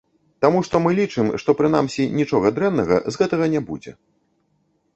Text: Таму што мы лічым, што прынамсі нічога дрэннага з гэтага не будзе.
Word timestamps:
Таму 0.45 0.61
што 0.67 0.79
мы 0.85 0.93
лічым, 0.99 1.27
што 1.43 1.55
прынамсі 1.59 2.07
нічога 2.21 2.47
дрэннага 2.57 2.95
з 3.11 3.23
гэтага 3.23 3.45
не 3.55 3.61
будзе. 3.71 3.91